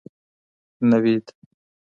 نوید 0.89 1.25